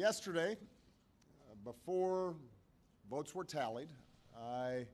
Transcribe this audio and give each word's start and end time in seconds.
yesterday, 0.00 0.56
uh, 0.56 1.54
before 1.62 2.34
votes 3.10 3.34
were 3.34 3.44
tallied, 3.44 3.90
I 4.34 4.86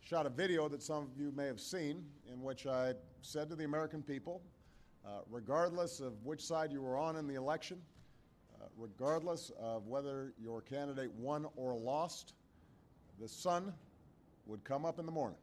shot 0.00 0.26
a 0.26 0.30
video 0.30 0.68
that 0.68 0.82
some 0.82 1.04
of 1.04 1.16
you 1.16 1.32
may 1.36 1.46
have 1.46 1.60
seen 1.60 2.04
in 2.30 2.42
which 2.42 2.66
I 2.66 2.94
said 3.20 3.48
to 3.50 3.54
the 3.54 3.62
American 3.62 4.02
people, 4.02 4.42
uh, 5.06 5.20
regardless 5.30 6.00
of 6.00 6.14
which 6.24 6.44
side 6.44 6.72
you 6.72 6.82
were 6.82 6.96
on 6.96 7.14
in 7.14 7.28
the 7.28 7.36
election, 7.36 7.80
uh, 8.60 8.66
regardless 8.76 9.52
of 9.60 9.86
whether 9.86 10.34
your 10.42 10.60
candidate 10.60 11.12
won 11.12 11.46
or 11.54 11.76
lost, 11.76 12.34
the 13.20 13.28
sun 13.28 13.72
would 14.46 14.64
come 14.64 14.84
up 14.84 14.98
in 14.98 15.06
the 15.06 15.12
morning. 15.12 15.38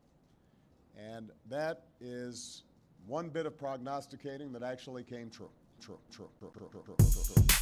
And 0.97 1.31
that 1.49 1.85
is 2.01 2.63
one 3.07 3.29
bit 3.29 3.45
of 3.45 3.57
prognosticating 3.57 4.51
that 4.51 4.61
actually 4.61 5.05
came 5.05 5.29
true. 5.29 5.51
True, 5.79 5.99
true, 6.11 6.27
true, 6.37 6.51
true, 6.53 6.67
true, 6.69 6.83
true, 6.97 6.97
true, 6.97 7.58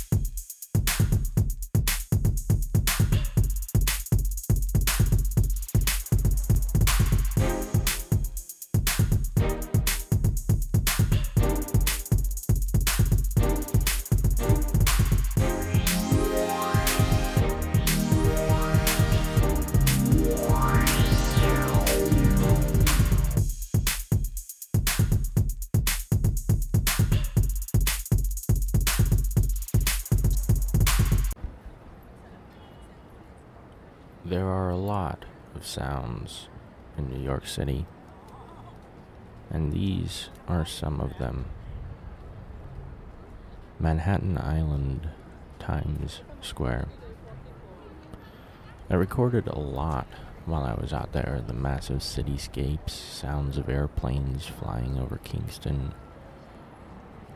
sounds 35.78 36.48
in 36.98 37.08
New 37.08 37.24
York 37.24 37.46
City, 37.46 37.86
and 39.52 39.72
these 39.72 40.30
are 40.48 40.66
some 40.66 41.00
of 41.00 41.18
them. 41.20 41.46
Manhattan 43.80 44.40
Island, 44.40 45.10
Times 45.60 46.22
Square. 46.42 46.88
I 48.90 48.96
recorded 48.96 49.48
a 49.48 49.60
lot 49.60 50.08
while 50.48 50.64
I 50.64 50.74
was 50.74 50.94
out 50.94 51.12
there 51.12 51.44
the 51.46 51.54
massive 51.54 52.00
cityscapes, 52.00 52.90
sounds 52.90 53.60
of 53.60 53.70
airplanes 53.70 54.48
flying 54.48 54.98
over 54.98 55.18
Kingston, 55.18 55.94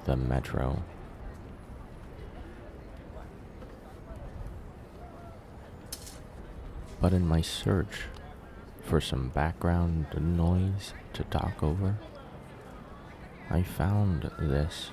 the 0.06 0.16
metro. 0.16 0.82
But 7.00 7.14
in 7.14 7.28
my 7.28 7.42
search 7.42 8.06
for 8.92 9.00
some 9.00 9.30
background 9.30 10.06
noise 10.20 10.94
to 11.14 11.24
talk 11.24 11.64
over, 11.64 11.96
I 13.50 13.64
found 13.64 14.30
this 14.38 14.92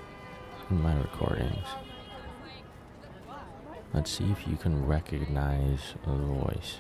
in 0.71 0.81
my 0.81 0.97
recordings. 0.97 1.67
Let's 3.93 4.13
see 4.13 4.31
if 4.31 4.47
you 4.47 4.57
can 4.57 4.87
recognize 4.87 5.95
the 6.05 6.13
voice. 6.13 6.79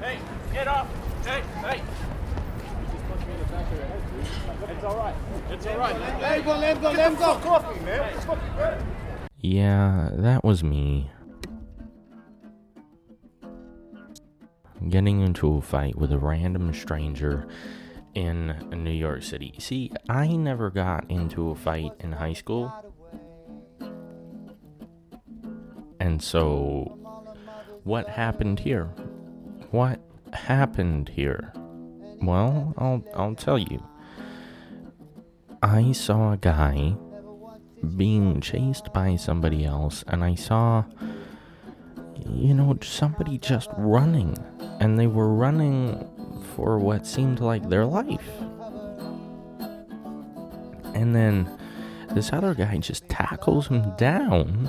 Hey, 0.00 0.18
get 0.54 0.66
off! 0.66 0.88
Hey, 1.26 1.42
hey! 1.60 1.82
It's 4.78 4.84
alright. 4.84 5.14
It's 5.50 5.66
alright. 5.66 5.98
Let 5.98 6.38
him 6.38 6.44
go, 6.44 6.56
let 6.56 6.76
him 6.76 6.82
go, 6.82 6.90
let 6.92 7.10
him 7.10 7.18
go. 7.18 7.38
Coffee, 7.40 7.80
man. 7.80 8.86
Yeah, 9.40 10.10
that 10.12 10.44
was 10.44 10.62
me. 10.62 11.10
Getting 14.88 15.20
into 15.20 15.56
a 15.56 15.60
fight 15.60 15.96
with 15.96 16.12
a 16.12 16.18
random 16.18 16.72
stranger 16.72 17.48
in 18.14 18.54
New 18.70 18.92
York 18.92 19.24
City. 19.24 19.52
See, 19.58 19.90
I 20.08 20.28
never 20.28 20.70
got 20.70 21.10
into 21.10 21.50
a 21.50 21.56
fight 21.56 21.90
in 21.98 22.12
high 22.12 22.34
school. 22.34 22.72
And 25.98 26.22
so, 26.22 26.96
what 27.82 28.08
happened 28.08 28.60
here? 28.60 28.84
What 29.72 29.98
happened 30.32 31.08
here? 31.08 31.52
Well, 32.22 32.74
I'll 32.78 33.04
I'll 33.16 33.34
tell 33.34 33.58
you. 33.58 33.82
I 35.62 35.90
saw 35.92 36.32
a 36.32 36.36
guy 36.36 36.96
being 37.96 38.40
chased 38.40 38.92
by 38.92 39.16
somebody 39.16 39.64
else 39.64 40.04
and 40.06 40.22
I 40.22 40.34
saw 40.34 40.84
you 42.26 42.54
know 42.54 42.76
somebody 42.82 43.38
just 43.38 43.70
running 43.76 44.36
and 44.80 44.98
they 44.98 45.06
were 45.06 45.34
running 45.34 46.08
for 46.54 46.78
what 46.78 47.06
seemed 47.06 47.40
like 47.40 47.68
their 47.68 47.86
life. 47.86 48.30
And 50.94 51.14
then 51.14 51.50
this 52.10 52.32
other 52.32 52.54
guy 52.54 52.76
just 52.78 53.08
tackles 53.08 53.68
him 53.68 53.94
down 53.96 54.68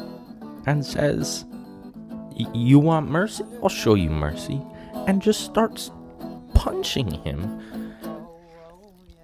and 0.65 0.85
says, 0.85 1.45
"You 2.53 2.79
want 2.79 3.09
mercy? 3.09 3.43
I'll 3.61 3.69
show 3.69 3.95
you 3.95 4.09
mercy." 4.09 4.61
And 5.07 5.21
just 5.21 5.41
starts 5.41 5.91
punching 6.53 7.11
him. 7.11 7.61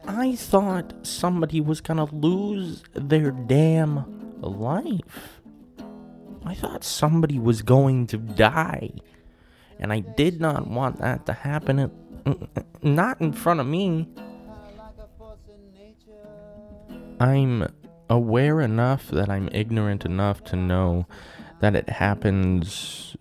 I 0.07 0.35
thought 0.35 0.93
somebody 1.05 1.61
was 1.61 1.81
gonna 1.81 2.05
lose 2.05 2.83
their 2.93 3.31
damn 3.31 4.41
life. 4.41 5.41
I 6.45 6.53
thought 6.53 6.83
somebody 6.83 7.39
was 7.39 7.63
going 7.63 8.07
to 8.07 8.17
die. 8.17 8.91
And 9.79 9.91
I 9.91 9.99
did 9.99 10.39
not 10.39 10.67
want 10.67 10.99
that 10.99 11.25
to 11.25 11.33
happen. 11.33 11.79
At, 11.79 11.91
not 12.83 13.19
in 13.19 13.33
front 13.33 13.59
of 13.59 13.67
me. 13.67 14.07
I'm 17.19 17.67
aware 18.09 18.61
enough 18.61 19.07
that 19.09 19.29
I'm 19.29 19.49
ignorant 19.51 20.05
enough 20.05 20.43
to 20.45 20.55
know 20.55 21.07
that 21.61 21.75
it 21.75 21.89
happens 21.89 23.17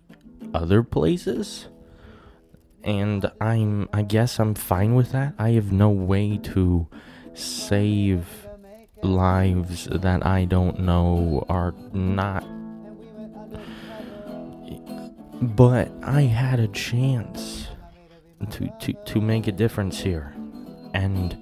other 0.53 0.83
places 0.83 1.67
and 2.85 3.29
I'm 3.41 3.89
I 3.91 4.03
guess 4.03 4.39
I'm 4.39 4.53
fine 4.53 4.95
with 4.95 5.11
that. 5.11 5.33
I 5.37 5.51
have 5.51 5.71
no 5.71 5.89
way 5.89 6.37
to 6.43 6.87
save 7.33 8.47
lives 9.03 9.87
that 9.91 10.25
I 10.25 10.45
don't 10.45 10.79
know 10.79 11.45
are 11.49 11.73
not 11.91 12.45
but 15.41 15.91
I 16.01 16.21
had 16.21 16.59
a 16.59 16.67
chance 16.69 17.67
to 18.51 18.69
to 18.79 18.93
to 18.93 19.21
make 19.21 19.47
a 19.47 19.51
difference 19.51 19.99
here 19.99 20.33
and 20.93 21.37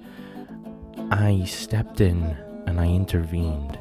I 1.10 1.44
stepped 1.44 2.00
in 2.00 2.36
and 2.66 2.80
I 2.80 2.86
intervened. 2.86 3.78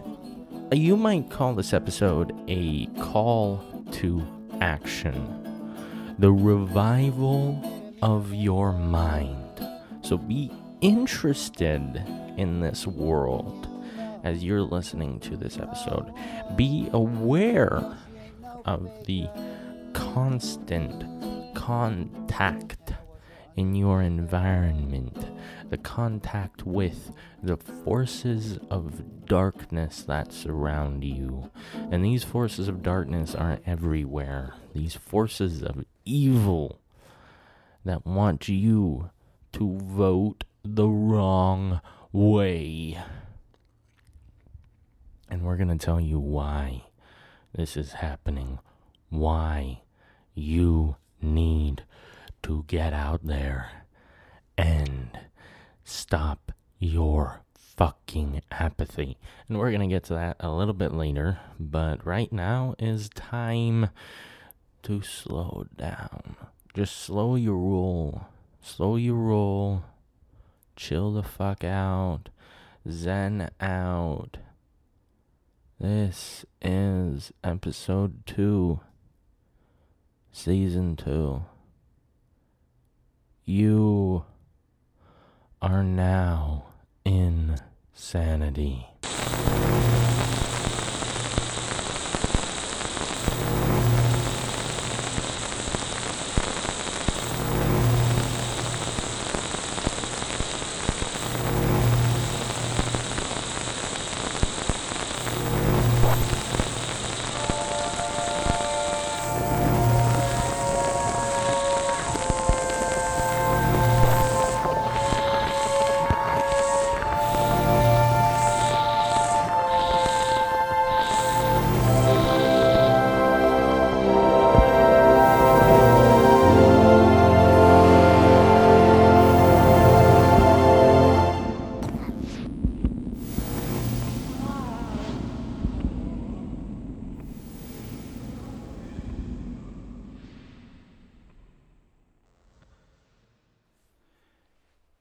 You 0.72 0.98
might 0.98 1.30
call 1.30 1.56
this 1.56 1.74
episode 1.74 2.34
a 2.48 2.88
call 3.00 3.64
to 3.94 4.24
action 4.60 5.43
the 6.20 6.32
revival 6.32 7.96
of 8.02 8.34
your 8.34 8.74
mind. 8.74 9.40
So 10.02 10.18
be 10.18 10.52
interested 10.82 12.04
in 12.38 12.60
this 12.60 12.86
world 12.86 13.68
as 14.24 14.44
you're 14.44 14.62
listening 14.62 15.20
to 15.22 15.38
this 15.38 15.58
episode. 15.58 16.14
Be 16.56 16.90
aware 16.94 17.98
of 18.66 18.90
the 19.06 19.28
constant 19.94 21.56
contact 21.56 22.94
in 23.56 23.76
your 23.76 24.02
environment, 24.02 25.18
the 25.70 25.78
contact 25.78 26.66
with 26.66 27.12
the 27.42 27.58
forces 27.58 28.58
of 28.70 29.26
darkness 29.26 30.04
that 30.04 30.34
surround 30.34 31.04
you. 31.04 31.52
And 31.92 32.04
these 32.04 32.24
forces 32.24 32.68
of 32.68 32.82
darkness 32.82 33.36
are 33.36 33.60
everywhere. 33.66 34.56
These 34.74 34.96
forces 34.96 35.62
of 35.62 35.86
evil 36.06 36.80
that 37.86 38.06
want 38.06 38.48
you 38.48 39.10
to 39.54 39.78
vote 39.80 40.44
the 40.64 40.88
wrong 40.88 41.82
way. 42.12 42.98
And 45.30 45.44
we're 45.44 45.58
going 45.58 45.78
to 45.78 45.84
tell 45.84 46.00
you 46.00 46.20
why 46.20 46.86
this 47.54 47.76
is 47.76 47.94
happening. 47.94 48.60
Why 49.10 49.82
you 50.34 50.96
need 51.22 51.84
to 52.44 52.66
get 52.68 52.94
out 52.94 53.26
there 53.26 53.84
and 54.58 55.18
stop 55.84 56.52
your 56.80 57.42
fucking 57.56 58.42
apathy. 58.52 59.18
And 59.48 59.58
we're 59.58 59.72
going 59.72 59.88
to 59.88 59.94
get 59.94 60.04
to 60.06 60.14
that 60.14 60.38
a 60.40 60.52
little 60.52 60.74
bit 60.74 60.94
later, 60.94 61.40
but 61.60 62.06
right 62.06 62.32
now 62.32 62.76
is 62.78 63.10
time 63.10 63.90
to 64.84 65.02
slow 65.02 65.66
down. 65.76 66.36
Just 66.74 66.98
slow 66.98 67.36
your 67.36 67.58
roll. 67.58 68.24
Slow 68.62 68.96
your 68.96 69.16
roll. 69.16 69.84
chill 70.76 71.14
the 71.14 71.24
fuck 71.24 71.64
out, 71.64 72.30
zen 72.90 73.50
out. 73.60 74.38
This 75.80 76.46
is 76.62 77.32
episode 77.44 78.26
two, 78.26 78.80
season 80.32 80.96
two. 80.96 81.44
You 83.46 84.24
are 85.62 85.84
now 85.84 86.68
in 87.06 87.58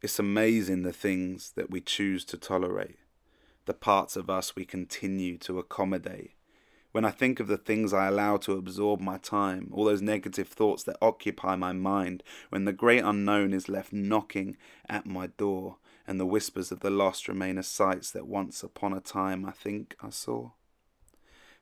It's 0.02 0.18
amazing 0.18 0.82
the 0.82 0.92
things 0.92 1.52
that 1.54 1.70
we 1.70 1.80
choose 1.80 2.24
to 2.24 2.36
tolerate, 2.36 2.98
the 3.66 3.72
parts 3.72 4.16
of 4.16 4.28
us 4.28 4.56
we 4.56 4.64
continue 4.64 5.38
to 5.38 5.60
accommodate. 5.60 6.32
When 6.90 7.04
I 7.04 7.12
think 7.12 7.38
of 7.38 7.46
the 7.46 7.56
things 7.56 7.92
I 7.92 8.08
allow 8.08 8.36
to 8.38 8.58
absorb 8.58 9.00
my 9.00 9.18
time, 9.18 9.68
all 9.70 9.84
those 9.84 10.02
negative 10.02 10.48
thoughts 10.48 10.82
that 10.82 10.98
occupy 11.00 11.54
my 11.54 11.72
mind, 11.72 12.24
when 12.48 12.64
the 12.64 12.72
great 12.72 13.04
unknown 13.04 13.52
is 13.52 13.68
left 13.68 13.92
knocking 13.92 14.56
at 14.88 15.06
my 15.06 15.28
door, 15.28 15.76
and 16.04 16.18
the 16.18 16.26
whispers 16.26 16.72
of 16.72 16.80
the 16.80 16.90
lost 16.90 17.28
remain 17.28 17.56
as 17.56 17.68
sights 17.68 18.10
that 18.10 18.26
once 18.26 18.64
upon 18.64 18.92
a 18.92 19.00
time 19.00 19.46
I 19.46 19.52
think 19.52 19.94
I 20.02 20.10
saw. 20.10 20.50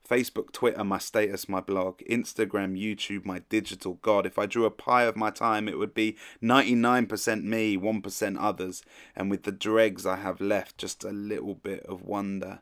Facebook, 0.08 0.52
Twitter, 0.52 0.82
my 0.84 0.98
status, 0.98 1.48
my 1.48 1.60
blog, 1.60 2.00
Instagram, 2.08 2.78
YouTube, 2.78 3.24
my 3.24 3.40
digital 3.48 3.94
god. 4.02 4.26
If 4.26 4.38
I 4.38 4.46
drew 4.46 4.64
a 4.64 4.70
pie 4.70 5.04
of 5.04 5.16
my 5.16 5.30
time, 5.30 5.68
it 5.68 5.78
would 5.78 5.94
be 5.94 6.16
99% 6.42 7.44
me, 7.44 7.76
1% 7.76 8.36
others, 8.38 8.82
and 9.14 9.30
with 9.30 9.44
the 9.44 9.52
dregs 9.52 10.06
I 10.06 10.16
have 10.16 10.40
left, 10.40 10.78
just 10.78 11.04
a 11.04 11.10
little 11.10 11.54
bit 11.54 11.84
of 11.86 12.02
wonder. 12.02 12.60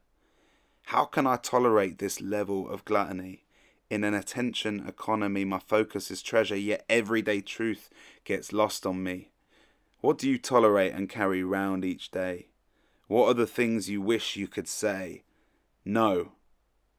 How 0.87 1.05
can 1.05 1.27
I 1.27 1.37
tolerate 1.37 1.99
this 1.99 2.21
level 2.21 2.69
of 2.69 2.85
gluttony? 2.85 3.45
In 3.91 4.05
an 4.05 4.15
attention 4.15 4.85
economy, 4.87 5.45
my 5.45 5.59
focus 5.59 6.11
is 6.11 6.23
treasure, 6.23 6.57
yet 6.57 6.85
everyday 6.89 7.41
truth 7.41 7.89
gets 8.25 8.53
lost 8.53 8.85
on 8.85 9.03
me. 9.03 9.31
What 10.01 10.19
do 10.19 10.29
you 10.29 10.39
tolerate 10.39 10.93
and 10.93 11.09
carry 11.09 11.43
round 11.43 11.85
each 11.85 12.11
day? 12.11 12.49
What 13.07 13.27
are 13.29 13.35
the 13.35 13.47
things 13.47 13.89
you 13.89 14.03
wish 14.03 14.37
you 14.37 14.47
could 14.47 14.69
say? 14.69 15.23
No. 15.85 16.33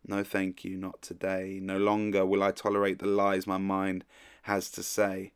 No, 0.10 0.24
thank 0.24 0.66
you, 0.66 0.76
not 0.76 1.04
today. 1.04 1.60
No 1.62 1.78
longer 1.78 2.26
will 2.26 2.42
I 2.42 2.50
tolerate 2.50 2.98
the 2.98 3.06
lies 3.06 3.46
my 3.46 3.60
mind 3.60 4.06
has 4.44 4.72
to 4.72 4.82
say. 4.82 5.34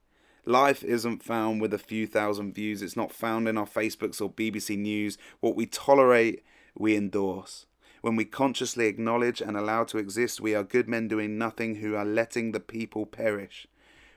Life 0.48 0.84
isn't 0.84 1.22
found 1.22 1.62
with 1.62 1.76
a 1.76 1.78
few 1.78 2.08
thousand 2.08 2.56
views. 2.56 2.82
It's 2.82 2.98
not 2.98 3.12
found 3.12 3.48
in 3.48 3.56
our 3.56 3.68
Facebooks 3.68 4.20
or 4.20 4.32
BBC 4.32 4.76
News. 4.76 5.20
What 5.42 5.56
we 5.56 5.68
tolerate, 5.68 6.44
we 6.76 6.96
endorse. 6.96 7.68
When 8.02 8.16
we 8.16 8.26
consciously 8.26 8.88
acknowledge 8.88 9.42
and 9.42 9.56
allow 9.56 9.84
to 9.84 10.00
exist, 10.00 10.42
we 10.42 10.56
are 10.56 10.64
good 10.64 10.90
men 10.90 11.08
doing 11.08 11.38
nothing 11.38 11.76
who 11.76 11.94
are 11.94 12.04
letting 12.04 12.52
the 12.52 12.60
people 12.60 13.06
perish. 13.06 13.68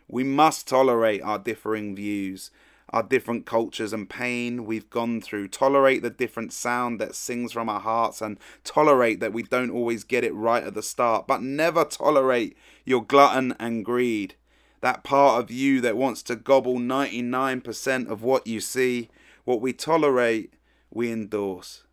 We 0.09 0.25
must 0.25 0.67
tolerate 0.67 1.21
our 1.21 1.39
differing 1.39 1.95
views 1.95 2.51
our 2.97 3.03
different 3.03 3.45
cultures 3.45 3.93
and 3.93 4.09
pain 4.09 4.65
we've 4.65 4.89
gone 4.89 5.21
through, 5.21 5.47
tolerate 5.49 6.01
the 6.01 6.09
different 6.09 6.51
sound 6.51 6.99
that 6.99 7.15
sings 7.15 7.53
from 7.53 7.69
our 7.69 7.81
hearts, 7.81 8.23
and 8.23 8.39
tolerate 8.65 9.21
that 9.21 9.35
we 9.35 9.43
don't 9.43 9.71
always 9.71 10.03
get 10.03 10.25
it 10.25 10.35
right 10.35 10.65
at 10.65 10.73
the 10.73 10.83
start, 10.83 11.27
but 11.27 11.43
never 11.43 11.85
tolerate 11.85 12.57
your 12.87 13.05
glutton 13.05 13.55
and 13.61 13.85
greed. 13.85 14.35
That 14.81 15.05
part 15.05 15.43
of 15.43 15.51
you 15.51 15.83
that 15.83 15.99
wants 15.99 16.23
to 16.23 16.37
gobble 16.37 16.79
99% 16.79 18.09
of 18.09 18.23
what 18.23 18.47
you 18.47 18.61
see, 18.61 19.11
what 19.45 19.61
we 19.61 19.75
tolerate, 19.75 20.55
we 20.91 21.13
endorse. 21.13 21.85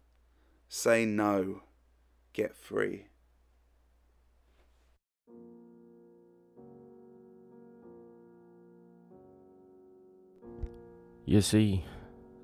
Say 0.70 1.04
no, 1.06 1.64
get 2.32 2.56
free. 2.56 3.08
You 11.34 11.42
see, 11.42 11.84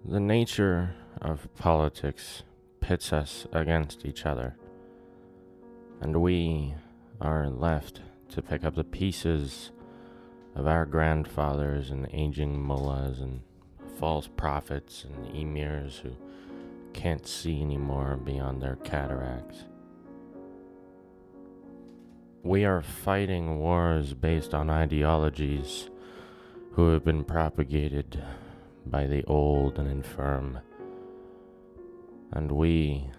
the 0.04 0.20
nature 0.20 0.96
of 1.22 1.48
politics 1.54 2.42
pits 2.80 3.14
us 3.14 3.46
against 3.52 4.04
each 4.04 4.26
other, 4.26 4.56
and 6.02 6.24
we 6.24 6.74
are 7.22 7.52
left 7.52 8.02
to 8.30 8.42
pick 8.42 8.64
up 8.64 8.74
the 8.74 8.84
pieces 8.84 9.70
of 10.56 10.66
our 10.66 10.88
grandfathers 10.88 11.92
and 11.92 12.08
aging 12.12 12.60
mullahs 12.60 13.20
and 13.20 13.42
false 14.00 14.28
prophets 14.28 15.06
and 15.06 15.36
emirs 15.36 16.00
who 16.00 16.10
can't 16.92 17.28
see 17.28 17.62
anymore 17.62 18.18
beyond 18.18 18.60
their 18.60 18.78
cataracts. 18.78 19.66
We 22.42 22.66
are 22.66 22.82
fighting 22.82 23.60
wars 23.60 24.16
based 24.16 24.56
on 24.56 24.72
ideologies 24.72 25.92
who 26.72 26.90
have 26.90 27.06
been 27.06 27.24
propagated 27.24 28.24
by 28.86 29.08
the 29.08 29.24
old 29.26 29.78
and 29.80 29.90
infirm. 29.90 30.60
And 32.32 32.52
we 32.52 33.10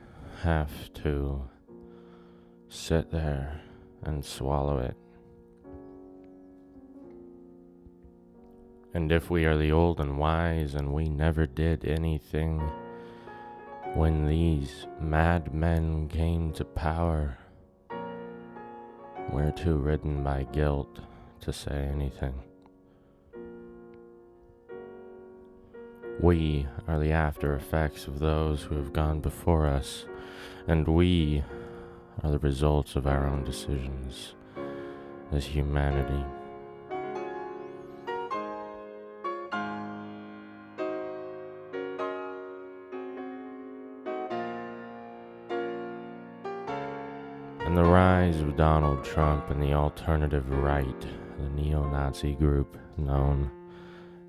have 0.42 0.92
to 0.94 1.42
sit 2.68 3.10
there 3.10 3.60
and 4.02 4.24
swallow 4.24 4.78
it. 4.78 4.96
And 8.92 9.12
if 9.12 9.30
we 9.30 9.44
are 9.44 9.56
the 9.56 9.70
old 9.70 10.00
and 10.00 10.18
wise 10.18 10.74
and 10.74 10.92
we 10.92 11.08
never 11.08 11.46
did 11.46 11.84
anything 11.84 12.58
when 13.94 14.26
these 14.26 14.86
madmen 15.00 16.08
came 16.08 16.52
to 16.52 16.64
power, 16.64 17.38
we're 19.32 19.52
too 19.52 19.76
ridden 19.76 20.24
by 20.24 20.44
guilt 20.52 21.00
to 21.40 21.52
say 21.52 21.88
anything. 21.92 22.34
We 26.22 26.66
are 26.86 26.98
the 26.98 27.12
after 27.12 27.54
effects 27.54 28.06
of 28.06 28.18
those 28.18 28.60
who 28.60 28.76
have 28.76 28.92
gone 28.92 29.20
before 29.20 29.66
us, 29.66 30.04
and 30.68 30.86
we 30.86 31.42
are 32.22 32.30
the 32.30 32.38
results 32.38 32.94
of 32.94 33.06
our 33.06 33.26
own 33.26 33.42
decisions 33.42 34.34
as 35.32 35.46
humanity. 35.46 36.22
And 47.60 47.74
the 47.74 47.84
rise 47.84 48.42
of 48.42 48.58
Donald 48.58 49.02
Trump 49.04 49.48
and 49.48 49.62
the 49.62 49.72
alternative 49.72 50.50
right, 50.50 51.00
the 51.38 51.48
neo 51.48 51.88
Nazi 51.88 52.34
group 52.34 52.76
known 52.98 53.50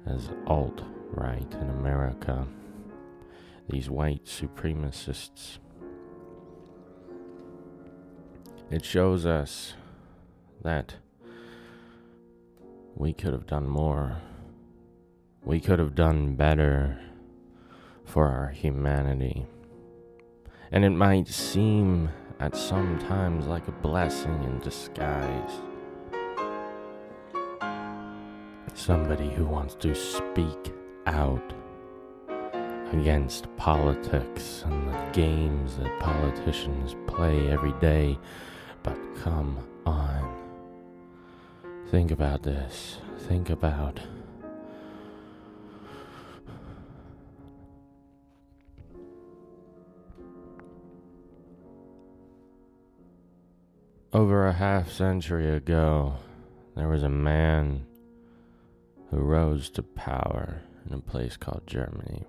as 0.05 0.29
alt 0.47 0.85
right 1.11 1.53
in 1.61 1.69
America. 1.69 2.47
These 3.69 3.89
white 3.89 4.25
supremacists. 4.25 5.59
It 8.69 8.85
shows 8.85 9.25
us 9.25 9.73
that 10.63 10.95
we 12.95 13.13
could 13.13 13.33
have 13.33 13.47
done 13.47 13.67
more. 13.67 14.17
We 15.43 15.59
could 15.59 15.79
have 15.79 15.95
done 15.95 16.35
better 16.35 16.99
for 18.05 18.27
our 18.27 18.49
humanity. 18.49 19.45
And 20.71 20.85
it 20.85 20.91
might 20.91 21.27
seem 21.27 22.09
at 22.39 22.55
some 22.55 22.99
times 22.99 23.45
like 23.47 23.67
a 23.67 23.71
blessing 23.71 24.43
in 24.43 24.59
disguise. 24.59 25.51
Somebody 28.73 29.29
who 29.29 29.45
wants 29.45 29.75
to 29.75 29.93
speak 29.93 30.73
out 31.07 31.53
against 32.93 33.47
politics 33.57 34.63
and 34.65 34.87
the 34.87 35.09
games 35.13 35.77
that 35.77 35.99
politicians 35.99 36.95
play 37.07 37.49
every 37.49 37.73
day. 37.73 38.17
But 38.83 38.97
come 39.21 39.57
on. 39.85 40.37
Think 41.89 42.11
about 42.11 42.43
this. 42.43 42.97
Think 43.19 43.49
about. 43.49 43.99
Over 54.13 54.47
a 54.47 54.53
half 54.53 54.91
century 54.91 55.49
ago, 55.49 56.15
there 56.75 56.89
was 56.89 57.03
a 57.03 57.09
man 57.09 57.85
who 59.09 59.17
rose 59.17 59.69
to 59.71 59.83
power 59.83 60.61
in 60.85 60.93
a 60.93 60.99
place 60.99 61.37
called 61.37 61.67
Germany. 61.67 62.25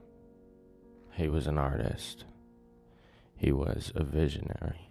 He 1.13 1.29
was 1.29 1.47
an 1.47 1.59
artist. 1.59 2.25
He 3.37 3.53
was 3.53 3.93
a 3.95 4.05
visionary. 4.05 4.89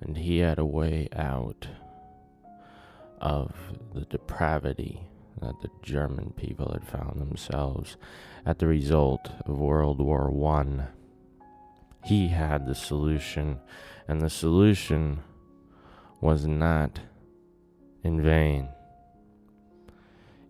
And 0.00 0.16
he 0.16 0.38
had 0.38 0.58
a 0.58 0.64
way 0.64 1.08
out 1.14 1.68
of 3.20 3.54
the 3.94 4.04
depravity 4.04 5.00
that 5.40 5.60
the 5.62 5.70
German 5.82 6.32
people 6.36 6.70
had 6.72 6.86
found 6.86 7.20
themselves 7.20 7.96
at 8.44 8.58
the 8.58 8.66
result 8.66 9.30
of 9.46 9.58
World 9.58 10.00
War 10.00 10.30
One. 10.30 10.88
He 12.04 12.28
had 12.28 12.66
the 12.66 12.74
solution, 12.74 13.60
and 14.08 14.20
the 14.20 14.30
solution 14.30 15.20
was 16.20 16.46
not 16.46 17.00
in 18.02 18.20
vain. 18.20 18.68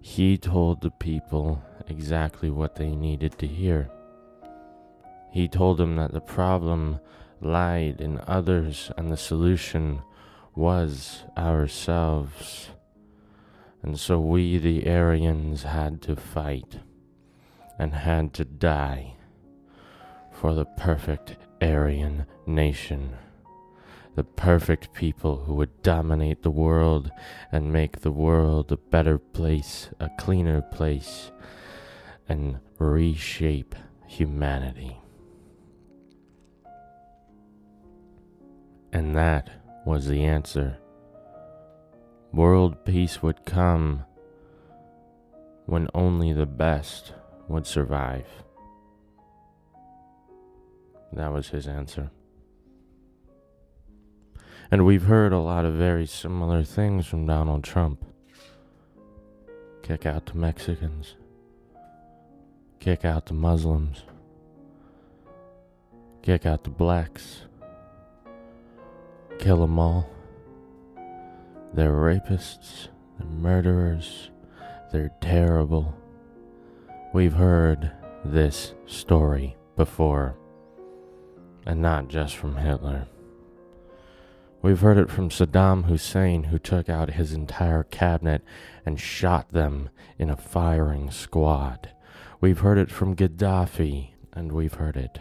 He 0.04 0.36
told 0.36 0.80
the 0.80 0.90
people 0.90 1.62
exactly 1.86 2.50
what 2.50 2.74
they 2.74 2.90
needed 2.90 3.38
to 3.38 3.46
hear. 3.46 3.88
He 5.30 5.46
told 5.46 5.78
them 5.78 5.94
that 5.94 6.12
the 6.12 6.20
problem 6.20 6.98
lied 7.40 8.00
in 8.00 8.20
others 8.26 8.90
and 8.98 9.12
the 9.12 9.16
solution 9.16 10.02
was 10.56 11.22
ourselves. 11.38 12.70
And 13.82 13.98
so 13.98 14.18
we, 14.18 14.58
the 14.58 14.90
Aryans, 14.90 15.62
had 15.62 16.02
to 16.02 16.16
fight 16.16 16.80
and 17.78 17.94
had 17.94 18.34
to 18.34 18.44
die 18.44 19.14
for 20.32 20.52
the 20.52 20.64
perfect 20.64 21.36
Aryan 21.62 22.26
nation. 22.44 23.16
The 24.14 24.24
perfect 24.24 24.92
people 24.92 25.44
who 25.44 25.54
would 25.54 25.82
dominate 25.82 26.42
the 26.42 26.50
world 26.50 27.10
and 27.50 27.72
make 27.72 28.00
the 28.00 28.10
world 28.10 28.70
a 28.70 28.76
better 28.76 29.18
place, 29.18 29.88
a 30.00 30.10
cleaner 30.18 30.60
place, 30.60 31.30
and 32.28 32.58
reshape 32.78 33.74
humanity. 34.06 34.98
And 38.92 39.16
that 39.16 39.48
was 39.86 40.06
the 40.06 40.24
answer. 40.24 40.76
World 42.32 42.84
peace 42.84 43.22
would 43.22 43.46
come 43.46 44.04
when 45.64 45.88
only 45.94 46.34
the 46.34 46.46
best 46.46 47.14
would 47.48 47.66
survive. 47.66 48.26
That 51.12 51.32
was 51.32 51.48
his 51.48 51.66
answer. 51.66 52.10
And 54.72 54.84
we've 54.84 55.04
heard 55.04 55.32
a 55.32 55.38
lot 55.38 55.64
of 55.64 55.74
very 55.74 56.06
similar 56.06 56.64
things 56.64 57.06
from 57.06 57.26
Donald 57.26 57.62
Trump. 57.62 58.04
Kick 59.82 60.04
out 60.04 60.26
the 60.26 60.34
Mexicans. 60.34 61.14
Kick 62.80 63.04
out 63.04 63.26
the 63.26 63.34
Muslims. 63.34 64.02
Kick 66.22 66.44
out 66.46 66.64
the 66.64 66.70
blacks 66.70 67.42
kill 69.42 69.58
them 69.58 69.76
all. 69.76 70.08
They're 71.74 71.90
rapists, 71.90 72.88
they're 73.18 73.26
murderers, 73.26 74.30
they're 74.92 75.10
terrible. 75.20 75.94
We've 77.12 77.32
heard 77.32 77.90
this 78.24 78.74
story 78.86 79.56
before, 79.76 80.36
and 81.66 81.82
not 81.82 82.06
just 82.06 82.36
from 82.36 82.56
Hitler. 82.56 83.08
We've 84.62 84.80
heard 84.80 84.98
it 84.98 85.10
from 85.10 85.28
Saddam 85.28 85.86
Hussein, 85.86 86.44
who 86.44 86.58
took 86.58 86.88
out 86.88 87.10
his 87.10 87.32
entire 87.32 87.82
cabinet 87.82 88.42
and 88.86 88.98
shot 88.98 89.50
them 89.50 89.90
in 90.18 90.30
a 90.30 90.36
firing 90.36 91.10
squad. 91.10 91.90
We've 92.40 92.60
heard 92.60 92.78
it 92.78 92.90
from 92.90 93.16
Gaddafi, 93.16 94.10
and 94.32 94.52
we've 94.52 94.74
heard 94.74 94.96
it 94.96 95.18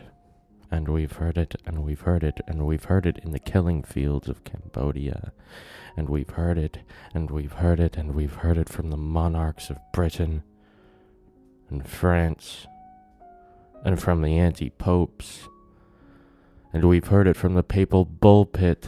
and 0.71 0.88
we've 0.88 1.12
heard 1.12 1.38
it, 1.38 1.55
and 1.65 1.83
we've 1.83 2.01
heard 2.01 2.24
it, 2.24 2.39
and 2.48 2.65
we've 2.65 2.86
heard 2.86 3.05
it 3.05 3.17
in 3.17 3.33
the 3.33 3.39
killing 3.39 3.83
fields 3.83 4.29
of 4.29 4.45
Cambodia. 4.45 5.33
And 5.98 6.07
we've 6.07 6.29
heard 6.29 6.57
it, 6.57 6.79
and 7.13 7.29
we've 7.29 7.51
heard 7.51 7.81
it, 7.81 7.98
and 7.98 8.15
we've 8.15 8.36
heard 8.36 8.57
it 8.57 8.69
from 8.69 8.89
the 8.89 8.98
monarchs 8.98 9.69
of 9.69 9.77
Britain 9.91 10.43
and 11.69 11.86
France, 11.86 12.67
and 13.83 14.01
from 14.01 14.21
the 14.21 14.38
anti 14.38 14.69
popes. 14.69 15.50
And 16.71 16.86
we've 16.86 17.07
heard 17.07 17.27
it 17.27 17.36
from 17.36 17.53
the 17.53 17.63
papal 17.63 18.05
bullpit, 18.05 18.88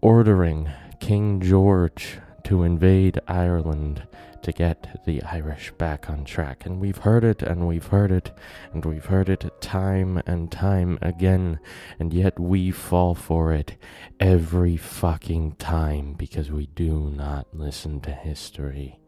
ordering 0.00 0.70
King 0.98 1.40
George 1.40 2.18
to 2.44 2.62
invade 2.62 3.20
Ireland 3.28 4.06
to 4.42 4.52
get 4.52 5.02
the 5.04 5.22
Irish 5.22 5.70
back 5.72 6.08
on 6.08 6.24
track. 6.24 6.64
And 6.64 6.80
we've 6.80 6.98
heard 6.98 7.24
it, 7.24 7.42
and 7.42 7.66
we've 7.66 7.86
heard 7.86 8.10
it, 8.10 8.32
and 8.72 8.84
we've 8.84 9.04
heard 9.04 9.28
it 9.28 9.44
time 9.60 10.22
and 10.26 10.50
time 10.50 10.98
again, 11.02 11.60
and 11.98 12.12
yet 12.12 12.38
we 12.40 12.70
fall 12.70 13.14
for 13.14 13.52
it 13.52 13.76
every 14.18 14.76
fucking 14.76 15.56
time 15.56 16.14
because 16.14 16.50
we 16.50 16.66
do 16.66 17.10
not 17.10 17.46
listen 17.52 18.00
to 18.00 18.12
history. 18.12 18.98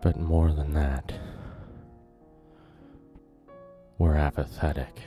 But 0.00 0.18
more 0.18 0.50
than 0.50 0.72
that, 0.72 1.12
we're 3.98 4.16
apathetic. 4.16 5.02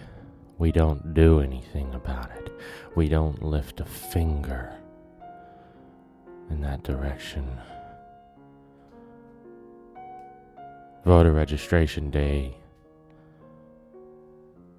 We 0.57 0.71
don't 0.71 1.13
do 1.13 1.41
anything 1.41 1.93
about 1.93 2.31
it. 2.31 2.51
We 2.95 3.09
don't 3.09 3.43
lift 3.43 3.81
a 3.81 3.85
finger 3.85 4.73
in 6.49 6.61
that 6.61 6.83
direction. 6.83 7.59
Voter 11.03 11.33
registration 11.33 12.09
day. 12.09 12.55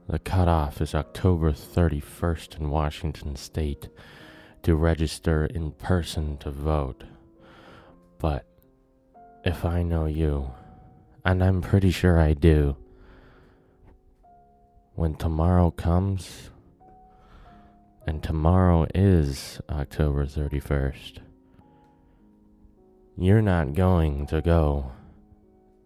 The 0.09 0.19
cutoff 0.19 0.81
is 0.81 0.95
October 0.95 1.53
31st 1.53 2.61
in 2.61 2.71
Washington 2.71 3.37
state 3.37 3.89
to 4.63 4.75
register 4.77 5.47
in 5.47 5.73
person 5.73 6.39
to 6.39 6.51
vote. 6.51 7.05
But 8.19 8.47
if 9.45 9.65
I 9.65 9.83
know 9.83 10.07
you, 10.07 10.51
and 11.25 11.43
I'm 11.45 11.61
pretty 11.61 11.91
sure 11.91 12.19
I 12.19 12.35
do, 12.35 12.77
when 14.97 15.15
tomorrow 15.15 15.71
comes, 15.71 16.51
and 18.07 18.23
tomorrow 18.23 18.87
is 18.95 19.61
October 19.69 20.25
31st, 20.25 21.19
you're 23.19 23.43
not 23.43 23.75
going 23.75 24.27
to 24.27 24.41
go 24.41 24.93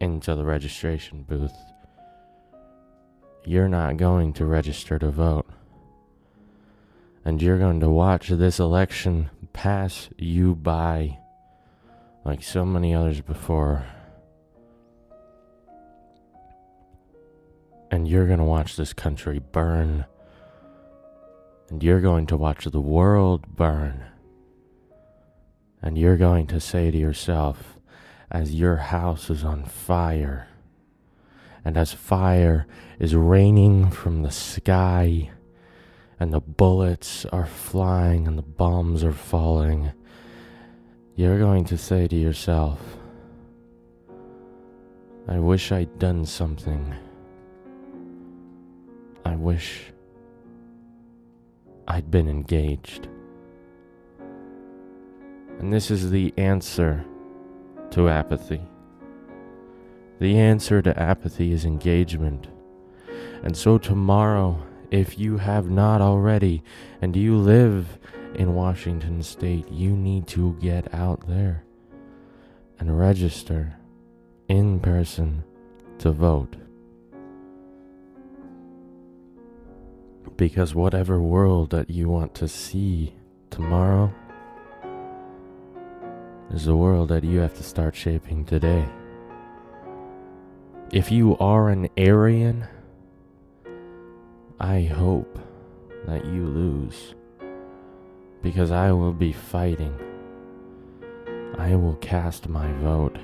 into 0.00 0.36
the 0.36 0.44
registration 0.44 1.24
booth. 1.24 1.56
You're 3.44 3.68
not 3.68 3.96
going 3.96 4.32
to 4.34 4.46
register 4.46 4.96
to 5.00 5.10
vote. 5.10 5.46
And 7.24 7.42
you're 7.42 7.58
going 7.58 7.80
to 7.80 7.90
watch 7.90 8.28
this 8.28 8.60
election 8.60 9.30
pass 9.52 10.08
you 10.16 10.54
by 10.54 11.18
like 12.24 12.44
so 12.44 12.64
many 12.64 12.94
others 12.94 13.20
before. 13.20 13.86
And 17.90 18.06
you're 18.06 18.26
going 18.26 18.38
to 18.38 18.44
watch 18.44 18.76
this 18.76 18.92
country 18.92 19.40
burn. 19.40 20.06
And 21.68 21.82
you're 21.82 22.00
going 22.00 22.26
to 22.26 22.36
watch 22.36 22.64
the 22.64 22.80
world 22.80 23.56
burn. 23.56 24.04
And 25.82 25.96
you're 25.98 26.16
going 26.16 26.46
to 26.48 26.60
say 26.60 26.90
to 26.90 26.98
yourself, 26.98 27.78
as 28.30 28.54
your 28.54 28.76
house 28.76 29.28
is 29.28 29.42
on 29.42 29.64
fire, 29.64 30.46
and 31.64 31.76
as 31.76 31.92
fire 31.92 32.66
is 32.98 33.14
raining 33.14 33.90
from 33.90 34.22
the 34.22 34.30
sky, 34.30 35.30
and 36.20 36.32
the 36.32 36.40
bullets 36.40 37.24
are 37.26 37.46
flying 37.46 38.28
and 38.28 38.36
the 38.36 38.42
bombs 38.42 39.02
are 39.02 39.12
falling, 39.12 39.90
you're 41.16 41.38
going 41.38 41.64
to 41.64 41.78
say 41.78 42.06
to 42.06 42.16
yourself, 42.16 42.78
I 45.26 45.38
wish 45.38 45.72
I'd 45.72 45.98
done 45.98 46.26
something. 46.26 46.94
I 49.30 49.36
wish 49.36 49.92
I'd 51.86 52.10
been 52.10 52.28
engaged. 52.28 53.06
And 55.60 55.72
this 55.72 55.88
is 55.88 56.10
the 56.10 56.34
answer 56.36 57.04
to 57.92 58.08
apathy. 58.08 58.60
The 60.18 60.36
answer 60.36 60.82
to 60.82 61.00
apathy 61.00 61.52
is 61.52 61.64
engagement. 61.64 62.48
And 63.44 63.56
so, 63.56 63.78
tomorrow, 63.78 64.60
if 64.90 65.16
you 65.16 65.36
have 65.36 65.70
not 65.70 66.00
already, 66.00 66.64
and 67.00 67.14
you 67.14 67.36
live 67.36 68.00
in 68.34 68.56
Washington 68.56 69.22
State, 69.22 69.70
you 69.70 69.90
need 69.92 70.26
to 70.26 70.58
get 70.60 70.92
out 70.92 71.28
there 71.28 71.62
and 72.80 72.98
register 72.98 73.76
in 74.48 74.80
person 74.80 75.44
to 75.98 76.10
vote. 76.10 76.56
Because 80.40 80.74
whatever 80.74 81.20
world 81.20 81.68
that 81.68 81.90
you 81.90 82.08
want 82.08 82.34
to 82.36 82.48
see 82.48 83.12
tomorrow 83.50 84.10
is 86.50 86.64
the 86.64 86.74
world 86.74 87.10
that 87.10 87.24
you 87.24 87.40
have 87.40 87.52
to 87.58 87.62
start 87.62 87.94
shaping 87.94 88.46
today. 88.46 88.88
If 90.90 91.12
you 91.12 91.36
are 91.36 91.68
an 91.68 91.90
Aryan, 91.98 92.66
I 94.58 94.84
hope 94.84 95.38
that 96.06 96.24
you 96.24 96.46
lose. 96.46 97.14
Because 98.42 98.70
I 98.70 98.92
will 98.92 99.12
be 99.12 99.34
fighting. 99.34 99.94
I 101.58 101.74
will 101.74 101.96
cast 101.96 102.48
my 102.48 102.72
vote. 102.80 103.18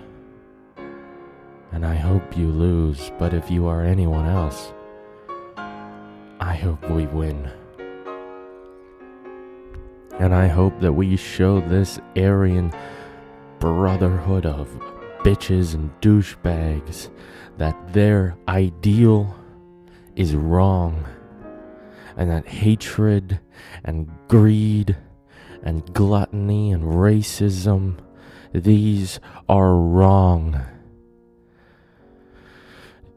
And 1.72 1.86
I 1.86 1.94
hope 1.94 2.36
you 2.36 2.48
lose, 2.48 3.10
but 3.18 3.32
if 3.32 3.50
you 3.50 3.66
are 3.68 3.82
anyone 3.82 4.26
else, 4.26 4.74
I 6.40 6.54
hope 6.54 6.88
we 6.90 7.06
win. 7.06 7.50
And 10.18 10.34
I 10.34 10.48
hope 10.48 10.78
that 10.80 10.92
we 10.92 11.16
show 11.16 11.60
this 11.60 11.98
Aryan 12.16 12.72
brotherhood 13.58 14.46
of 14.46 14.68
bitches 15.18 15.74
and 15.74 15.90
douchebags 16.00 17.10
that 17.58 17.92
their 17.92 18.36
ideal 18.48 19.34
is 20.14 20.34
wrong 20.34 21.06
and 22.16 22.30
that 22.30 22.46
hatred 22.46 23.40
and 23.84 24.10
greed 24.28 24.96
and 25.62 25.92
gluttony 25.92 26.72
and 26.72 26.84
racism 26.84 27.98
these 28.52 29.20
are 29.48 29.74
wrong 29.74 30.60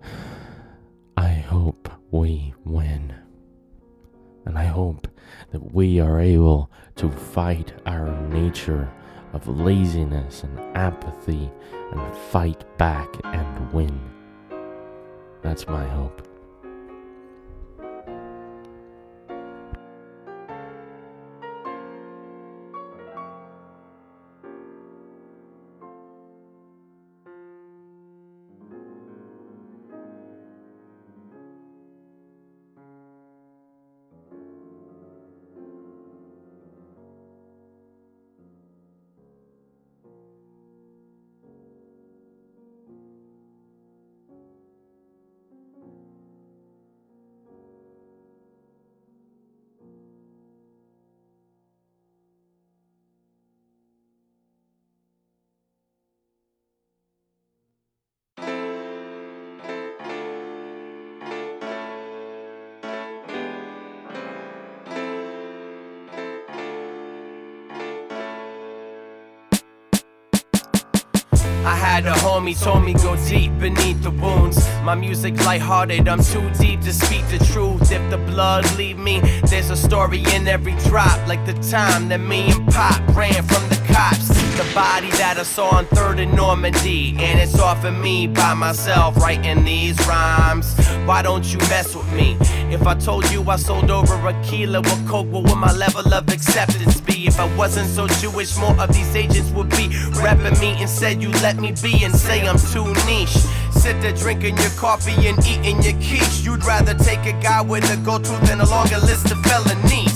i 1.17 1.29
hope 1.33 1.88
we 2.11 2.53
win. 2.65 3.13
And 4.45 4.57
i 4.57 4.65
hope 4.65 5.07
that 5.51 5.73
we 5.73 5.99
are 5.99 6.19
able 6.19 6.71
to 6.95 7.09
fight 7.11 7.73
our 7.85 8.09
nature 8.29 8.91
of 9.33 9.47
laziness 9.47 10.43
and 10.43 10.59
apathy 10.75 11.51
and 11.91 12.15
fight 12.15 12.65
back 12.77 13.09
and 13.23 13.71
win. 13.73 13.99
That's 15.41 15.67
my 15.67 15.85
hope 15.85 16.28
I 71.69 71.75
had 71.75 72.07
a 72.07 72.13
homie 72.13 72.59
told 72.59 72.83
me 72.83 72.95
go 72.95 73.15
deep 73.27 73.51
beneath 73.59 74.01
the 74.01 74.09
wounds. 74.09 74.57
My 74.81 74.95
music 74.95 75.35
lighthearted, 75.45 76.07
I'm 76.07 76.23
too 76.23 76.49
deep 76.57 76.81
to 76.81 76.91
speak 76.91 77.23
the 77.27 77.37
truth. 77.45 77.91
If 77.91 78.09
the 78.09 78.17
blood 78.17 78.65
leave 78.75 78.97
me, 78.97 79.19
there's 79.43 79.69
a 79.69 79.75
story 79.75 80.23
in 80.33 80.47
every 80.47 80.73
drop. 80.89 81.27
Like 81.27 81.45
the 81.45 81.53
time 81.69 82.09
that 82.09 82.21
me 82.21 82.49
and 82.51 82.67
Pop 82.69 83.15
ran 83.15 83.43
from 83.43 83.69
the 83.69 83.79
cops. 83.87 84.48
The 84.59 84.75
body 84.75 85.09
that 85.11 85.37
I 85.39 85.43
saw 85.43 85.69
on 85.77 85.85
3rd 85.85 86.19
in 86.19 86.35
Normandy. 86.35 87.15
And 87.17 87.39
it's 87.39 87.57
all 87.57 87.75
for 87.75 87.91
me 87.91 88.27
by 88.27 88.53
myself 88.53 89.15
writing 89.15 89.63
these 89.63 89.97
rhymes. 90.05 90.75
Why 91.05 91.21
don't 91.21 91.45
you 91.53 91.59
mess 91.69 91.95
with 91.95 92.11
me? 92.11 92.35
If 92.69 92.85
I 92.85 92.93
told 92.95 93.31
you 93.31 93.41
I 93.49 93.55
sold 93.55 93.89
over 93.89 94.15
a 94.27 94.33
kilo 94.43 94.79
of 94.79 95.07
coke, 95.07 95.27
what 95.31 95.43
would 95.45 95.55
my 95.55 95.71
level 95.71 96.13
of 96.13 96.27
acceptance 96.27 96.99
be? 96.99 97.25
If 97.25 97.39
I 97.39 97.47
wasn't 97.55 97.87
so 97.87 98.05
Jewish, 98.19 98.57
more 98.57 98.77
of 98.81 98.93
these 98.93 99.15
agents 99.15 99.49
would 99.51 99.69
be 99.69 99.87
repping 100.19 100.59
me. 100.59 100.81
Instead, 100.81 101.21
you 101.21 101.29
let 101.39 101.55
me 101.55 101.71
be 101.81 102.03
and 102.03 102.13
say 102.13 102.45
I'm 102.45 102.59
too 102.59 102.93
niche. 103.05 103.39
Sit 103.71 104.01
there 104.01 104.11
drinking 104.11 104.57
your 104.57 104.71
coffee 104.71 105.25
and 105.25 105.39
eating 105.47 105.81
your 105.81 105.95
quiche. 106.03 106.43
You'd 106.43 106.65
rather 106.65 106.95
take 106.95 107.25
a 107.25 107.31
guy 107.41 107.61
with 107.61 107.89
a 107.93 107.95
go 108.03 108.19
to 108.19 108.45
than 108.45 108.59
a 108.59 108.69
longer 108.69 108.97
list 108.97 109.31
of 109.31 109.39
felonies. 109.39 110.08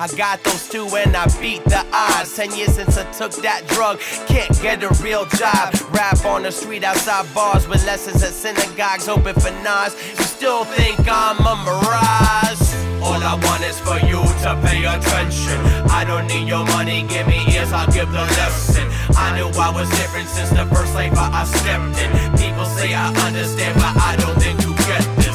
I 0.00 0.06
got 0.14 0.44
those 0.44 0.68
two 0.68 0.86
and 0.94 1.16
I 1.16 1.26
beat 1.40 1.64
the 1.64 1.84
odds. 1.92 2.36
Ten 2.36 2.54
years 2.54 2.76
since 2.76 2.96
I 2.96 3.02
took 3.10 3.32
that 3.42 3.66
drug, 3.66 3.98
can't 4.30 4.54
get 4.62 4.84
a 4.84 4.90
real 5.02 5.26
job. 5.34 5.74
Rap 5.90 6.24
on 6.24 6.44
the 6.44 6.52
street 6.52 6.84
outside 6.84 7.26
bars 7.34 7.66
with 7.66 7.84
lessons 7.84 8.22
at 8.22 8.30
synagogues, 8.30 9.08
open 9.08 9.34
for 9.34 9.50
Nas. 9.66 9.98
You 10.14 10.22
still 10.22 10.64
think 10.64 11.00
I'm 11.10 11.42
a 11.42 11.56
mirage? 11.66 12.62
All 13.02 13.18
I 13.18 13.34
want 13.42 13.64
is 13.66 13.80
for 13.80 13.98
you 14.06 14.22
to 14.46 14.50
pay 14.62 14.86
attention. 14.86 15.58
I 15.90 16.04
don't 16.06 16.28
need 16.28 16.46
your 16.46 16.64
money, 16.78 17.02
give 17.02 17.26
me 17.26 17.42
ears, 17.50 17.72
I'll 17.72 17.90
give 17.90 18.06
the 18.12 18.22
lesson. 18.38 18.86
I 19.18 19.34
knew 19.34 19.50
I 19.58 19.70
was 19.74 19.90
different 19.98 20.28
since 20.28 20.50
the 20.50 20.64
first 20.66 20.94
life 20.94 21.10
I 21.18 21.42
stepped 21.42 21.98
in. 21.98 22.10
People 22.38 22.66
say 22.66 22.94
I 22.94 23.10
understand, 23.26 23.74
but 23.74 23.98
I 23.98 24.14
don't 24.14 24.38
think 24.38 24.62
you 24.62 24.76
get 24.86 25.02
this. 25.18 25.34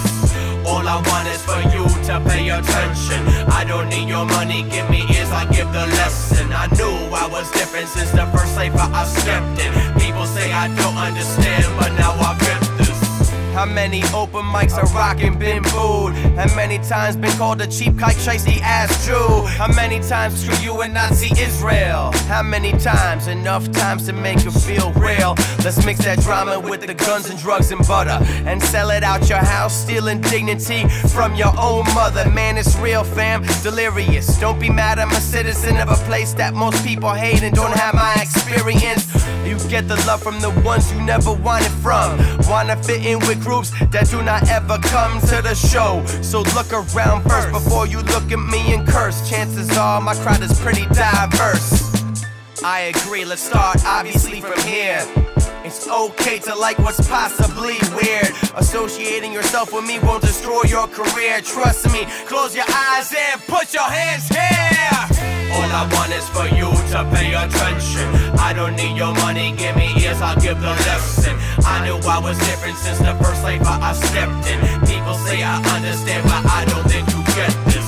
All 0.65 0.87
I 0.87 1.03
want 1.03 1.27
is 1.27 1.43
for 1.43 1.59
you 1.75 1.92
to 2.03 2.19
pay 2.19 2.49
attention. 2.49 3.21
I 3.47 3.63
don't 3.63 3.87
need 3.87 4.09
your 4.09 4.25
money, 4.25 4.63
give 4.63 4.89
me 4.89 5.03
ears, 5.15 5.31
I 5.31 5.45
give 5.51 5.71
the 5.71 5.85
lesson. 5.99 6.51
I 6.51 6.67
knew 6.75 6.95
I 7.15 7.27
was 7.27 7.49
different 7.51 7.87
since 7.87 8.11
the 8.11 8.25
first 8.35 8.55
life 8.55 8.75
I 8.75 9.05
stepped 9.05 9.59
in. 9.59 9.71
People 9.99 10.25
say 10.25 10.51
I 10.51 10.67
don't 10.75 10.97
understand, 10.97 11.65
but 11.79 11.91
now 11.93 12.11
I 12.11 12.37
get 12.39 12.59
this. 12.59 12.62
How 13.53 13.65
many 13.65 14.01
open 14.15 14.41
mics 14.41 14.73
are 14.73 14.91
rockin' 14.95 15.37
been 15.37 15.61
booed? 15.61 16.15
How 16.35 16.53
many 16.55 16.79
times 16.79 17.15
been 17.15 17.37
called 17.37 17.61
a 17.61 17.67
cheap 17.67 17.93
kike 17.93 18.17
shicey 18.17 18.59
ass 18.61 19.05
Jew? 19.05 19.45
How 19.45 19.71
many 19.75 19.99
times 19.99 20.43
screw 20.43 20.57
you 20.65 20.81
and 20.81 20.95
Nazi 20.95 21.39
Israel? 21.39 22.11
How 22.27 22.41
many 22.41 22.71
times? 22.79 23.27
Enough 23.27 23.71
times 23.71 24.07
to 24.07 24.13
make 24.13 24.43
you 24.43 24.49
feel 24.49 24.91
real. 24.93 25.35
Let's 25.63 25.85
mix 25.85 26.03
that 26.03 26.19
drama 26.21 26.59
with 26.59 26.81
the 26.81 26.95
guns 26.95 27.29
and 27.29 27.37
drugs 27.37 27.71
and 27.71 27.87
butter 27.87 28.17
and 28.49 28.59
sell 28.59 28.89
it 28.89 29.03
out 29.03 29.29
your 29.29 29.37
house, 29.37 29.75
stealing 29.83 30.21
dignity 30.21 30.89
from 31.13 31.35
your 31.35 31.53
own 31.59 31.85
mother. 31.93 32.27
Man, 32.31 32.57
it's 32.57 32.75
real, 32.77 33.03
fam. 33.03 33.43
Delirious. 33.61 34.39
Don't 34.39 34.59
be 34.59 34.69
mad, 34.69 34.97
I'm 34.97 35.11
a 35.11 35.21
citizen 35.21 35.77
of 35.77 35.89
a 35.89 36.05
place 36.07 36.33
that 36.33 36.55
most 36.55 36.83
people 36.83 37.11
hate 37.11 37.43
and 37.43 37.55
don't 37.55 37.73
have 37.73 37.93
my 37.93 38.15
experience. 38.19 39.13
You 39.45 39.59
get 39.69 39.87
the 39.87 39.95
love 40.07 40.23
from 40.23 40.39
the 40.39 40.49
ones 40.61 40.91
you 40.91 40.99
never 41.01 41.33
wanted 41.33 41.71
from. 41.83 42.17
Wanna 42.49 42.81
fit 42.81 43.05
in 43.05 43.19
with 43.19 43.42
groups 43.43 43.71
that 43.91 44.09
do 44.09 44.21
not 44.23 44.49
ever 44.49 44.77
come 44.79 45.19
to 45.21 45.41
the 45.41 45.53
show. 45.53 46.03
So 46.21 46.41
look 46.55 46.71
around 46.71 47.23
first 47.23 47.51
before 47.51 47.87
you 47.87 47.99
look 48.13 48.31
at 48.31 48.39
me 48.39 48.73
and 48.73 48.87
curse. 48.87 49.29
Chances 49.29 49.77
are 49.77 50.01
my 50.01 50.15
crowd 50.15 50.41
is 50.41 50.59
pretty 50.59 50.85
diverse. 50.87 51.91
I 52.63 52.93
agree, 52.95 53.25
let's 53.25 53.41
start 53.41 53.83
obviously 53.85 54.39
from 54.39 54.59
here. 54.61 55.03
It's 55.65 55.87
okay 55.87 56.39
to 56.39 56.55
like 56.55 56.77
what's 56.79 57.07
possibly 57.07 57.77
weird. 57.95 58.31
Associating 58.55 59.31
yourself 59.33 59.73
with 59.73 59.85
me 59.85 59.99
won't 59.99 60.21
destroy 60.21 60.63
your 60.67 60.87
career. 60.87 61.41
Trust 61.41 61.91
me, 61.91 62.05
close 62.27 62.55
your 62.55 62.65
eyes 62.69 63.13
and 63.17 63.41
put 63.47 63.73
your 63.73 63.89
hands 63.89 64.27
here. 64.27 64.52
All 65.53 65.69
I 65.69 65.85
want 65.93 66.11
is 66.13 66.27
for 66.29 66.47
you 66.49 66.69
to 66.93 66.99
pay 67.13 67.33
attention. 67.33 68.07
I 68.39 68.53
don't 68.53 68.75
need 68.75 68.97
your 68.97 69.13
money, 69.13 69.53
give 69.55 69.75
me 69.75 69.93
ears, 70.01 70.21
I'll 70.21 70.39
give 70.39 70.59
the 70.59 70.73
lesson. 70.89 71.37
I 71.65 71.85
knew 71.85 71.97
I 72.09 72.19
was 72.19 72.37
different 72.39 72.77
since 72.77 72.99
the 72.99 73.13
first 73.21 73.43
life 73.43 73.61
I 73.63 73.93
stepped 73.93 74.47
in. 74.49 74.59
People 74.89 75.15
say 75.25 75.43
I 75.43 75.61
understand, 75.75 76.23
but 76.25 76.43
I 76.49 76.65
don't 76.65 76.87
think 76.89 77.05
you 77.13 77.21
get 77.37 77.53
this. 77.69 77.87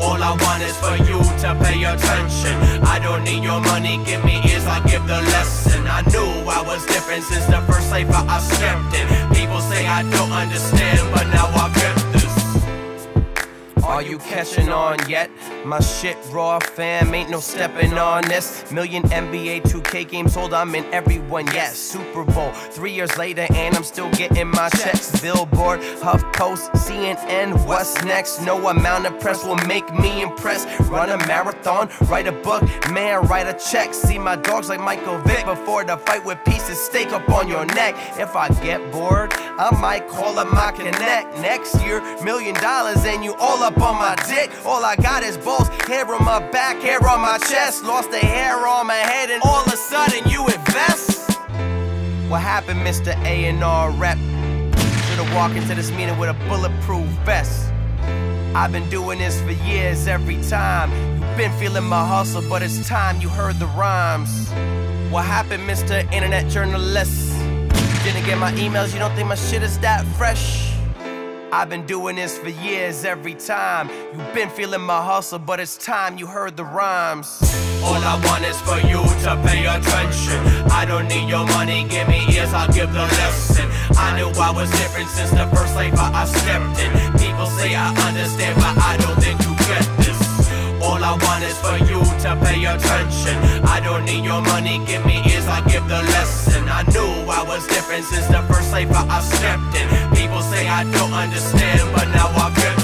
All 0.00 0.20
I 0.20 0.32
want 0.32 0.62
is 0.62 0.76
for 0.80 0.96
you 1.08 1.20
to 1.44 1.48
pay 1.64 1.84
attention. 1.84 2.54
I 2.84 2.98
don't 2.98 3.24
need 3.24 3.44
your 3.44 3.60
money, 3.60 4.00
give 4.04 4.24
me 4.24 4.40
ears, 4.48 4.64
I'll 4.66 4.82
give 4.88 5.06
the 5.06 5.20
lesson. 5.34 5.86
I 5.86 6.00
knew 6.08 6.30
I 6.48 6.62
was 6.64 6.84
different 6.86 7.24
since 7.24 7.46
the 7.46 7.60
first 7.68 7.90
life 7.90 8.08
I 8.10 8.38
stepped 8.40 8.96
in. 8.96 9.06
People 9.36 9.60
say 9.60 9.86
I 9.86 10.02
don't 10.02 10.32
understand, 10.32 11.00
but 11.12 11.26
now 11.28 11.48
I 11.52 11.72
get. 11.74 12.03
Are 13.86 14.00
you 14.00 14.18
catching 14.18 14.70
on 14.70 14.96
yet? 15.10 15.30
My 15.64 15.78
shit 15.78 16.16
raw 16.30 16.58
fam, 16.58 17.14
ain't 17.14 17.28
no 17.28 17.38
stepping 17.38 17.92
on 17.98 18.24
this. 18.24 18.70
Million 18.72 19.02
NBA 19.04 19.62
2K 19.62 20.08
games 20.08 20.32
sold, 20.32 20.54
I'm 20.54 20.74
in 20.74 20.84
everyone, 20.86 21.46
yes. 21.48 21.76
Super 21.76 22.24
Bowl, 22.24 22.50
three 22.52 22.92
years 22.92 23.16
later, 23.18 23.46
and 23.54 23.76
I'm 23.76 23.84
still 23.84 24.10
getting 24.12 24.48
my 24.48 24.70
checks. 24.70 25.20
Billboard, 25.20 25.80
HuffPost, 26.00 26.70
CNN, 26.72 27.66
what's 27.66 28.02
next? 28.04 28.40
No 28.40 28.68
amount 28.68 29.06
of 29.06 29.20
press 29.20 29.44
will 29.44 29.56
make 29.66 29.92
me 29.92 30.22
impressed. 30.22 30.66
Run 30.88 31.10
a 31.10 31.18
marathon, 31.26 31.90
write 32.08 32.26
a 32.26 32.32
book, 32.32 32.62
man, 32.90 33.26
write 33.26 33.46
a 33.46 33.58
check. 33.70 33.92
See 33.92 34.18
my 34.18 34.36
dogs 34.36 34.70
like 34.70 34.80
Michael 34.80 35.18
Vick 35.18 35.44
before 35.44 35.84
the 35.84 35.98
fight 35.98 36.24
with 36.24 36.42
pieces 36.46 36.80
steak 36.80 37.12
up 37.12 37.28
on 37.28 37.48
your 37.48 37.66
neck. 37.66 37.94
If 38.18 38.34
I 38.34 38.48
get 38.62 38.80
bored, 38.90 39.32
I 39.34 39.70
might 39.78 40.08
call 40.08 40.38
up 40.38 40.50
my 40.52 40.72
connect. 40.72 41.36
Next 41.38 41.84
year, 41.84 42.00
million 42.24 42.54
dollars, 42.56 43.04
and 43.04 43.22
you 43.22 43.34
all 43.34 43.62
up 43.62 43.73
on 43.80 43.96
my 43.96 44.16
dick. 44.28 44.50
All 44.64 44.84
I 44.84 44.96
got 44.96 45.22
is 45.22 45.36
balls, 45.36 45.68
hair 45.86 46.06
on 46.12 46.24
my 46.24 46.40
back, 46.50 46.80
hair 46.82 47.06
on 47.06 47.20
my 47.20 47.38
chest. 47.38 47.84
Lost 47.84 48.10
the 48.10 48.18
hair 48.18 48.66
on 48.66 48.86
my 48.86 48.94
head, 48.94 49.30
and 49.30 49.42
all 49.42 49.64
of 49.64 49.72
a 49.72 49.76
sudden 49.76 50.28
you 50.30 50.46
invest. 50.46 51.30
What 52.28 52.40
happened, 52.40 52.80
Mr. 52.80 53.14
A&R 53.24 53.90
rep? 53.92 54.18
Should've 55.08 55.34
walked 55.34 55.56
into 55.56 55.74
this 55.74 55.90
meeting 55.90 56.18
with 56.18 56.30
a 56.30 56.48
bulletproof 56.48 57.06
vest. 57.24 57.70
I've 58.54 58.72
been 58.72 58.88
doing 58.88 59.18
this 59.18 59.40
for 59.40 59.50
years 59.50 60.06
every 60.06 60.40
time. 60.42 60.90
You've 61.20 61.36
been 61.36 61.52
feeling 61.58 61.84
my 61.84 62.06
hustle, 62.06 62.42
but 62.48 62.62
it's 62.62 62.88
time 62.88 63.20
you 63.20 63.28
heard 63.28 63.58
the 63.58 63.66
rhymes. 63.66 64.50
What 65.10 65.24
happened, 65.24 65.68
Mr. 65.68 66.10
Internet 66.12 66.50
Journalist? 66.50 67.32
Didn't 68.04 68.26
get 68.26 68.38
my 68.38 68.52
emails, 68.52 68.92
you 68.92 68.98
don't 68.98 69.14
think 69.14 69.28
my 69.28 69.34
shit 69.34 69.62
is 69.62 69.78
that 69.78 70.04
fresh? 70.18 70.73
I've 71.54 71.70
been 71.70 71.86
doing 71.86 72.16
this 72.16 72.36
for 72.36 72.48
years 72.48 73.04
every 73.04 73.34
time. 73.34 73.88
You've 74.12 74.34
been 74.34 74.50
feeling 74.50 74.80
my 74.80 75.00
hustle, 75.00 75.38
but 75.38 75.60
it's 75.60 75.76
time 75.78 76.18
you 76.18 76.26
heard 76.26 76.56
the 76.56 76.64
rhymes. 76.64 77.38
All 77.80 77.94
I 77.94 78.18
want 78.26 78.42
is 78.42 78.60
for 78.60 78.80
you 78.82 78.98
to 79.22 79.38
pay 79.46 79.62
attention. 79.62 80.42
I 80.74 80.84
don't 80.84 81.06
need 81.06 81.28
your 81.28 81.46
money, 81.46 81.86
give 81.88 82.08
me 82.08 82.26
ears, 82.34 82.52
I'll 82.52 82.66
give 82.72 82.92
the 82.92 83.06
lesson. 83.22 83.70
I 83.96 84.18
knew 84.18 84.34
I 84.34 84.50
was 84.50 84.68
different 84.72 85.08
since 85.10 85.30
the 85.30 85.46
first 85.54 85.76
life 85.76 85.94
I 85.94 86.26
stepped 86.26 86.74
in. 86.82 86.90
People 87.22 87.46
say 87.46 87.76
I 87.76 87.86
understand, 88.02 88.56
but 88.56 88.74
I 88.82 88.96
don't 88.98 89.22
think 89.22 89.38
you 89.46 89.54
get 89.70 89.86
this. 90.02 90.18
All 90.82 90.98
I 90.98 91.14
want 91.14 91.44
is 91.46 91.56
for 91.62 91.78
you 91.86 92.02
to 92.02 92.30
pay 92.42 92.66
attention. 92.66 93.38
I 93.62 93.78
don't 93.78 94.04
need 94.04 94.24
your 94.24 94.42
money, 94.42 94.84
give 94.86 95.06
me 95.06 95.22
ears, 95.30 95.46
I'll 95.46 95.62
give 95.70 95.86
the 95.86 96.02
lesson. 96.18 96.66
I 96.66 96.82
knew 96.90 97.30
I 97.30 97.44
was 97.46 97.64
different 97.68 98.04
since 98.06 98.26
the 98.26 98.42
first 98.50 98.74
I 98.74 98.90
I 98.90 99.20
stepped 99.20 99.76
in. 99.78 100.03
People 100.24 100.40
say 100.40 100.66
I 100.66 100.84
don't 100.84 101.12
understand, 101.12 101.92
but 101.92 102.08
now 102.08 102.28
I 102.28 102.50
get 102.56 102.83